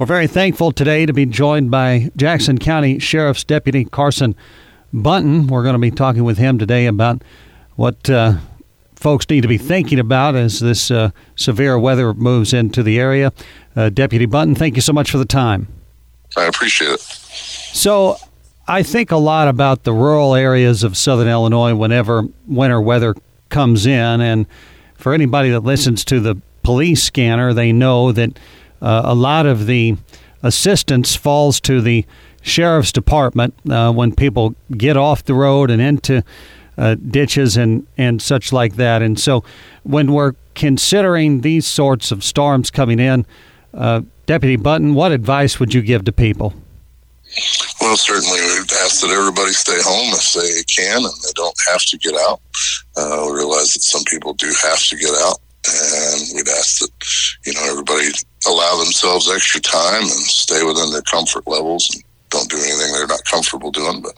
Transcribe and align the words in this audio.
We're 0.00 0.06
very 0.06 0.28
thankful 0.28 0.72
today 0.72 1.04
to 1.04 1.12
be 1.12 1.26
joined 1.26 1.70
by 1.70 2.10
Jackson 2.16 2.56
County 2.56 2.98
Sheriff's 2.98 3.44
Deputy 3.44 3.84
Carson 3.84 4.34
Bunton. 4.94 5.46
We're 5.46 5.62
going 5.62 5.74
to 5.74 5.78
be 5.78 5.90
talking 5.90 6.24
with 6.24 6.38
him 6.38 6.58
today 6.58 6.86
about 6.86 7.22
what 7.76 8.08
uh, 8.08 8.38
folks 8.94 9.28
need 9.28 9.42
to 9.42 9.48
be 9.48 9.58
thinking 9.58 9.98
about 9.98 10.36
as 10.36 10.58
this 10.58 10.90
uh, 10.90 11.10
severe 11.36 11.78
weather 11.78 12.14
moves 12.14 12.54
into 12.54 12.82
the 12.82 12.98
area. 12.98 13.30
Uh, 13.76 13.90
Deputy 13.90 14.24
Bunton, 14.24 14.54
thank 14.54 14.74
you 14.74 14.80
so 14.80 14.94
much 14.94 15.10
for 15.10 15.18
the 15.18 15.26
time. 15.26 15.68
I 16.34 16.44
appreciate 16.44 16.92
it. 16.92 17.00
So, 17.00 18.16
I 18.66 18.82
think 18.82 19.10
a 19.10 19.18
lot 19.18 19.48
about 19.48 19.84
the 19.84 19.92
rural 19.92 20.34
areas 20.34 20.82
of 20.82 20.96
southern 20.96 21.28
Illinois 21.28 21.74
whenever 21.74 22.26
winter 22.46 22.80
weather 22.80 23.14
comes 23.50 23.84
in. 23.84 24.22
And 24.22 24.46
for 24.94 25.12
anybody 25.12 25.50
that 25.50 25.60
listens 25.60 26.06
to 26.06 26.20
the 26.20 26.40
police 26.62 27.02
scanner, 27.02 27.52
they 27.52 27.70
know 27.70 28.12
that 28.12 28.38
uh, 28.80 29.02
a 29.04 29.14
lot 29.14 29.46
of 29.46 29.66
the 29.66 29.96
assistance 30.42 31.16
falls 31.16 31.60
to 31.60 31.80
the 31.80 32.04
sheriff's 32.42 32.92
department 32.92 33.54
uh, 33.68 33.92
when 33.92 34.14
people 34.14 34.54
get 34.76 34.96
off 34.96 35.24
the 35.24 35.34
road 35.34 35.70
and 35.70 35.82
into 35.82 36.24
uh, 36.78 36.94
ditches 36.94 37.56
and, 37.56 37.86
and 37.98 38.22
such 38.22 38.52
like 38.52 38.76
that. 38.76 39.02
And 39.02 39.20
so 39.20 39.44
when 39.82 40.12
we're 40.12 40.32
considering 40.54 41.42
these 41.42 41.66
sorts 41.66 42.10
of 42.10 42.24
storms 42.24 42.70
coming 42.70 42.98
in, 42.98 43.26
uh, 43.74 44.02
Deputy 44.26 44.56
Bunton, 44.56 44.94
what 44.94 45.12
advice 45.12 45.60
would 45.60 45.74
you 45.74 45.82
give 45.82 46.04
to 46.04 46.12
people? 46.12 46.54
Well, 47.80 47.96
certainly 47.96 48.40
we'd 48.40 48.72
ask 48.82 49.00
that 49.02 49.10
everybody 49.10 49.52
stay 49.52 49.78
home 49.82 50.14
if 50.14 50.32
they 50.32 50.62
can 50.64 51.04
and 51.04 51.14
they 51.22 51.32
don't 51.34 51.56
have 51.68 51.82
to 51.86 51.98
get 51.98 52.14
out. 52.14 52.40
Uh, 52.96 53.26
we 53.26 53.38
realize 53.38 53.72
that 53.74 53.82
some 53.82 54.02
people 54.04 54.34
do 54.34 54.52
have 54.62 54.82
to 54.88 54.96
get 54.96 55.10
out, 55.22 55.38
and 55.66 56.19
we'd 56.34 56.48
ask 56.48 56.80
that 56.80 56.90
you 57.46 57.52
know 57.52 57.64
everybody 57.70 58.08
allow 58.46 58.76
themselves 58.82 59.30
extra 59.30 59.60
time 59.60 60.02
and 60.02 60.10
stay 60.10 60.62
within 60.64 60.90
their 60.92 61.02
comfort 61.02 61.46
levels 61.46 61.90
and 61.94 62.02
don't 62.30 62.48
do 62.48 62.56
anything 62.56 62.92
they're 62.92 63.06
not 63.06 63.24
comfortable 63.24 63.70
doing. 63.70 64.02
But 64.02 64.14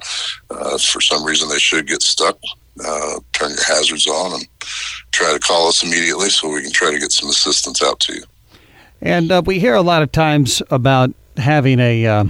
uh, 0.50 0.78
for 0.78 1.00
some 1.00 1.24
reason 1.24 1.48
they 1.48 1.58
should 1.58 1.86
get 1.86 2.02
stuck, 2.02 2.38
uh, 2.84 3.20
turn 3.32 3.50
your 3.50 3.64
hazards 3.64 4.06
on 4.06 4.34
and 4.34 4.48
try 5.10 5.32
to 5.32 5.38
call 5.38 5.68
us 5.68 5.82
immediately 5.82 6.28
so 6.28 6.52
we 6.52 6.62
can 6.62 6.72
try 6.72 6.90
to 6.90 6.98
get 6.98 7.12
some 7.12 7.28
assistance 7.28 7.82
out 7.82 8.00
to 8.00 8.14
you. 8.14 8.22
And 9.00 9.32
uh, 9.32 9.42
we 9.44 9.58
hear 9.58 9.74
a 9.74 9.82
lot 9.82 10.02
of 10.02 10.12
times 10.12 10.62
about 10.70 11.12
having 11.36 11.80
a 11.80 12.06
uh, 12.06 12.24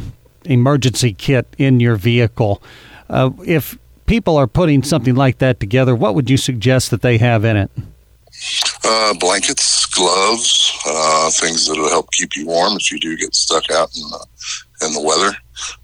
emergency 0.44 1.12
kit 1.12 1.46
in 1.58 1.80
your 1.80 1.96
vehicle. 1.96 2.62
Uh, 3.10 3.30
if 3.44 3.76
people 4.06 4.36
are 4.36 4.46
putting 4.46 4.82
something 4.82 5.14
like 5.14 5.38
that 5.38 5.60
together, 5.60 5.94
what 5.94 6.14
would 6.14 6.30
you 6.30 6.36
suggest 6.36 6.90
that 6.90 7.02
they 7.02 7.18
have 7.18 7.44
in 7.44 7.56
it? 7.56 7.70
Uh, 8.84 9.14
blankets, 9.14 9.86
gloves, 9.86 10.72
uh, 10.86 11.30
things 11.30 11.66
that 11.66 11.78
will 11.78 11.88
help 11.88 12.10
keep 12.12 12.34
you 12.34 12.46
warm 12.46 12.76
if 12.76 12.90
you 12.90 12.98
do 12.98 13.16
get 13.16 13.34
stuck 13.34 13.70
out 13.70 13.88
in 13.96 14.02
the 14.10 14.26
in 14.86 14.92
the 14.92 15.00
weather. 15.00 15.36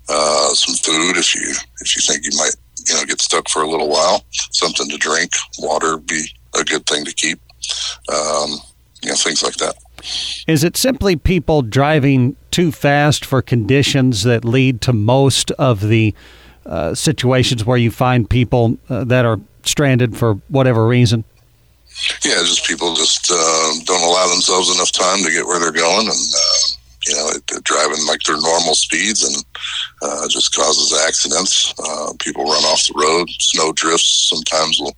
Uh, 0.08 0.48
some 0.54 0.74
food 0.74 1.16
if 1.16 1.34
you 1.34 1.54
if 1.80 1.94
you 1.94 2.02
think 2.02 2.24
you 2.24 2.36
might 2.36 2.54
you 2.86 2.94
know 2.94 3.04
get 3.04 3.20
stuck 3.20 3.48
for 3.48 3.62
a 3.62 3.68
little 3.68 3.88
while. 3.88 4.24
Something 4.52 4.88
to 4.90 4.96
drink, 4.96 5.30
water 5.58 5.98
be 5.98 6.26
a 6.58 6.64
good 6.64 6.86
thing 6.86 7.04
to 7.04 7.12
keep. 7.12 7.40
Um, 8.12 8.50
you 9.02 9.10
know 9.10 9.16
things 9.16 9.42
like 9.42 9.54
that. 9.56 9.76
Is 10.46 10.64
it 10.64 10.76
simply 10.76 11.16
people 11.16 11.62
driving 11.62 12.36
too 12.50 12.72
fast 12.72 13.24
for 13.24 13.42
conditions 13.42 14.22
that 14.24 14.44
lead 14.44 14.80
to 14.82 14.92
most 14.92 15.50
of 15.52 15.80
the 15.80 16.14
uh, 16.66 16.94
situations 16.94 17.64
where 17.64 17.76
you 17.76 17.90
find 17.90 18.28
people 18.28 18.78
uh, 18.88 19.04
that 19.04 19.24
are 19.24 19.40
stranded 19.64 20.16
for 20.16 20.34
whatever 20.48 20.86
reason? 20.86 21.24
Yeah, 22.24 22.40
just 22.44 22.66
people 22.66 22.94
just 22.94 23.30
uh, 23.30 23.72
don't 23.84 24.02
allow 24.02 24.28
themselves 24.28 24.74
enough 24.74 24.92
time 24.92 25.24
to 25.24 25.30
get 25.30 25.46
where 25.46 25.58
they're 25.58 25.72
going, 25.72 26.06
and 26.06 26.16
uh, 26.34 26.58
you 27.06 27.14
know, 27.14 27.30
they're 27.48 27.60
driving 27.62 28.06
like 28.06 28.22
their 28.22 28.40
normal 28.40 28.74
speeds, 28.74 29.24
and 29.24 29.44
uh, 30.02 30.28
just 30.28 30.54
causes 30.54 30.98
accidents. 31.06 31.74
Uh, 31.78 32.12
people 32.20 32.44
run 32.44 32.64
off 32.64 32.86
the 32.86 32.94
road. 32.94 33.28
Snow 33.40 33.72
drifts 33.72 34.28
sometimes 34.28 34.80
will 34.80 34.96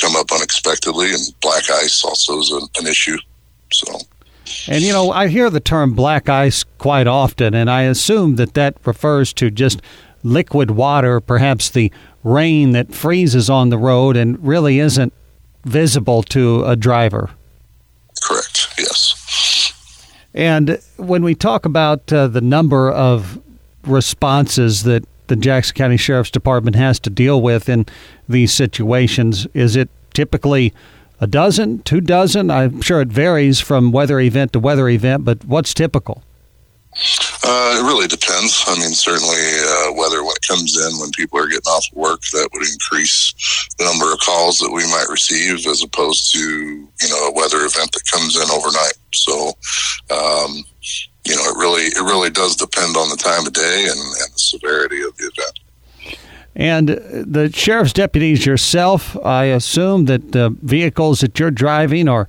come 0.00 0.16
up 0.16 0.30
unexpectedly, 0.32 1.12
and 1.12 1.22
black 1.40 1.64
ice 1.70 2.04
also 2.04 2.38
is 2.38 2.50
an, 2.50 2.66
an 2.80 2.86
issue. 2.86 3.18
So. 3.72 3.98
And 4.68 4.82
you 4.82 4.92
know, 4.92 5.10
I 5.10 5.28
hear 5.28 5.50
the 5.50 5.60
term 5.60 5.94
black 5.94 6.28
ice 6.28 6.64
quite 6.78 7.06
often, 7.06 7.54
and 7.54 7.70
I 7.70 7.82
assume 7.82 8.36
that 8.36 8.54
that 8.54 8.76
refers 8.84 9.32
to 9.34 9.50
just 9.50 9.80
liquid 10.22 10.70
water, 10.70 11.20
perhaps 11.20 11.70
the 11.70 11.92
rain 12.22 12.72
that 12.72 12.94
freezes 12.94 13.50
on 13.50 13.68
the 13.68 13.78
road 13.78 14.16
and 14.16 14.42
really 14.44 14.78
isn't 14.78 15.12
visible 15.64 16.22
to 16.22 16.64
a 16.64 16.76
driver. 16.76 17.30
Correct, 18.22 18.68
yes. 18.78 19.72
And 20.34 20.80
when 20.96 21.22
we 21.22 21.34
talk 21.34 21.64
about 21.64 22.12
uh, 22.12 22.26
the 22.26 22.40
number 22.40 22.90
of 22.90 23.40
responses 23.86 24.82
that 24.82 25.04
the 25.28 25.36
Jackson 25.36 25.74
County 25.74 25.96
Sheriff's 25.96 26.30
Department 26.30 26.76
has 26.76 26.98
to 27.00 27.10
deal 27.10 27.40
with 27.40 27.68
in 27.68 27.86
these 28.28 28.52
situations, 28.52 29.46
is 29.54 29.76
it 29.76 29.88
typically 30.12 30.74
a 31.20 31.26
dozen, 31.26 31.82
two 31.82 32.00
dozen? 32.00 32.50
I'm 32.50 32.80
sure 32.80 33.00
it 33.00 33.08
varies 33.08 33.60
from 33.60 33.92
weather 33.92 34.20
event 34.20 34.52
to 34.52 34.60
weather 34.60 34.88
event, 34.88 35.24
but 35.24 35.44
what's 35.44 35.72
typical? 35.72 36.22
Uh, 37.46 37.76
it 37.78 37.84
really 37.84 38.08
depends. 38.08 38.64
I 38.66 38.74
mean, 38.78 38.94
certainly 38.94 39.36
uh, 39.36 39.92
weather 39.92 40.24
when 40.24 40.32
it 40.32 40.48
comes 40.48 40.80
in, 40.80 40.98
when 40.98 41.10
people 41.10 41.38
are 41.38 41.46
getting 41.46 41.68
off 41.68 41.84
work, 41.92 42.22
that 42.32 42.48
would 42.54 42.66
increase 42.66 43.34
the 43.78 43.84
number 43.84 44.10
of 44.10 44.18
calls 44.20 44.56
that 44.58 44.72
we 44.72 44.82
might 44.84 45.04
receive 45.10 45.66
as 45.66 45.82
opposed 45.82 46.32
to, 46.32 46.38
you 46.38 47.08
know, 47.10 47.28
a 47.28 47.32
weather 47.32 47.58
event 47.58 47.92
that 47.92 48.02
comes 48.10 48.36
in 48.36 48.50
overnight. 48.50 48.94
So, 49.12 49.48
um, 50.10 50.64
you 51.26 51.36
know, 51.36 51.42
it 51.44 51.56
really, 51.58 51.82
it 51.82 52.02
really 52.02 52.30
does 52.30 52.56
depend 52.56 52.96
on 52.96 53.10
the 53.10 53.16
time 53.16 53.46
of 53.46 53.52
day 53.52 53.88
and, 53.90 54.00
and 54.00 54.32
the 54.32 54.38
severity 54.38 55.02
of 55.02 55.14
the 55.18 55.30
event. 55.36 55.58
And 56.56 56.88
the 56.88 57.52
sheriff's 57.52 57.92
deputies 57.92 58.46
yourself, 58.46 59.18
I 59.22 59.46
assume 59.46 60.06
that 60.06 60.32
the 60.32 60.56
vehicles 60.62 61.20
that 61.20 61.38
you're 61.38 61.50
driving 61.50 62.08
are 62.08 62.26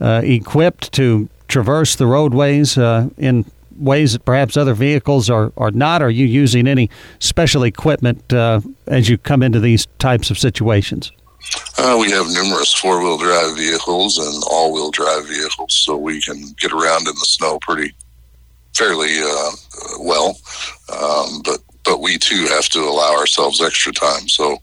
uh, 0.00 0.22
equipped 0.24 0.90
to 0.94 1.28
traverse 1.46 1.94
the 1.94 2.06
roadways 2.06 2.76
uh, 2.76 3.10
in 3.16 3.44
ways 3.78 4.12
that 4.12 4.24
perhaps 4.24 4.56
other 4.56 4.74
vehicles 4.74 5.30
are, 5.30 5.52
are 5.56 5.70
not? 5.70 6.02
Are 6.02 6.10
you 6.10 6.26
using 6.26 6.66
any 6.66 6.90
special 7.18 7.62
equipment 7.62 8.32
uh, 8.32 8.60
as 8.86 9.08
you 9.08 9.18
come 9.18 9.42
into 9.42 9.60
these 9.60 9.86
types 9.98 10.30
of 10.30 10.38
situations? 10.38 11.12
Uh, 11.78 11.96
we 12.00 12.10
have 12.10 12.26
numerous 12.28 12.72
four 12.74 13.02
wheel 13.02 13.18
drive 13.18 13.56
vehicles 13.56 14.18
and 14.18 14.42
all 14.50 14.72
wheel 14.72 14.90
drive 14.90 15.26
vehicles, 15.28 15.74
so 15.74 15.96
we 15.96 16.20
can 16.22 16.42
get 16.60 16.72
around 16.72 17.06
in 17.06 17.14
the 17.14 17.26
snow 17.26 17.58
pretty 17.60 17.94
fairly 18.74 19.18
uh, 19.20 19.50
well. 20.00 20.36
Um, 20.92 21.42
but 21.44 21.58
but 21.84 22.00
we 22.00 22.18
too 22.18 22.46
have 22.48 22.68
to 22.70 22.80
allow 22.80 23.16
ourselves 23.16 23.62
extra 23.62 23.92
time. 23.92 24.28
So, 24.28 24.58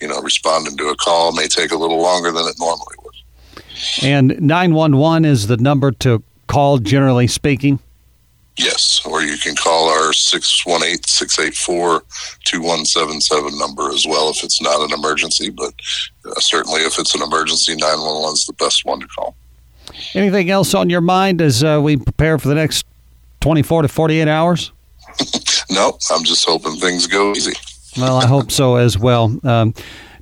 you 0.00 0.08
know, 0.08 0.20
responding 0.20 0.76
to 0.76 0.88
a 0.88 0.96
call 0.96 1.32
may 1.32 1.46
take 1.46 1.70
a 1.70 1.76
little 1.76 2.02
longer 2.02 2.32
than 2.32 2.46
it 2.46 2.56
normally 2.58 2.96
would. 3.04 3.14
And 4.02 4.40
911 4.40 5.24
is 5.24 5.46
the 5.46 5.56
number 5.56 5.92
to 5.92 6.22
call, 6.48 6.78
generally 6.78 7.28
speaking? 7.28 7.78
Yes, 8.56 9.02
or 9.04 9.22
you 9.22 9.36
can 9.36 9.56
call 9.56 9.88
our 9.88 10.12
618 10.12 11.02
684 11.04 12.04
2177 12.44 13.58
number 13.58 13.90
as 13.90 14.06
well 14.06 14.30
if 14.30 14.44
it's 14.44 14.62
not 14.62 14.80
an 14.80 14.92
emergency. 14.96 15.50
But 15.50 15.74
uh, 16.24 16.38
certainly, 16.38 16.82
if 16.82 16.98
it's 16.98 17.16
an 17.16 17.22
emergency, 17.22 17.74
911 17.74 18.32
is 18.34 18.46
the 18.46 18.52
best 18.52 18.84
one 18.84 19.00
to 19.00 19.08
call. 19.08 19.34
Anything 20.14 20.50
else 20.50 20.72
on 20.74 20.88
your 20.88 21.00
mind 21.00 21.42
as 21.42 21.64
uh, 21.64 21.80
we 21.82 21.96
prepare 21.96 22.38
for 22.38 22.48
the 22.48 22.54
next 22.54 22.86
24 23.40 23.82
to 23.82 23.88
48 23.88 24.28
hours? 24.28 24.72
no, 25.70 25.98
I'm 26.10 26.24
just 26.24 26.44
hoping 26.46 26.76
things 26.76 27.06
go 27.08 27.32
easy. 27.32 27.52
well, 27.98 28.18
I 28.18 28.26
hope 28.26 28.52
so 28.52 28.76
as 28.76 28.96
well. 28.96 29.36
Um, 29.42 29.74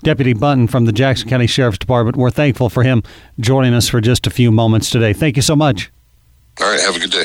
Deputy 0.03 0.33
Bunton 0.33 0.67
from 0.67 0.87
the 0.87 0.93
Jackson 0.93 1.29
County 1.29 1.47
Sheriff's 1.47 1.79
Department, 1.79 2.17
we're 2.17 2.31
thankful 2.31 2.69
for 2.69 2.83
him 2.83 3.03
joining 3.39 3.73
us 3.75 3.89
for 3.89 4.01
just 4.01 4.27
a 4.27 4.31
few 4.31 4.51
moments 4.51 4.91
today. 4.91 5.13
Thank 5.13 5.37
you 5.37 5.43
so 5.43 5.55
much. 5.55 5.93
All 6.61 6.71
right, 6.71 6.81
have 6.81 6.97
a 6.97 6.99
good 6.99 7.13
day. 7.13 7.25